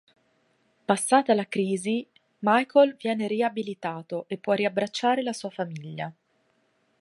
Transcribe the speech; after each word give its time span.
Passata 0.85 1.35
la 1.35 1.45
crisi, 1.47 2.03
Michael 2.39 2.95
viene 2.95 3.27
riabilitato 3.27 4.25
e 4.29 4.39
può 4.39 4.53
riabbracciare 4.53 5.21
la 5.21 5.31
sua 5.31 5.51
famiglia. 5.51 6.11